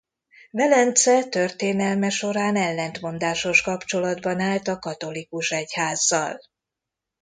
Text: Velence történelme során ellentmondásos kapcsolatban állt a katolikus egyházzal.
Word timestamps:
Velence 0.51 1.23
történelme 1.29 2.09
során 2.09 2.55
ellentmondásos 2.55 3.61
kapcsolatban 3.61 4.39
állt 4.39 4.67
a 4.67 4.79
katolikus 4.79 5.51
egyházzal. 5.51 6.39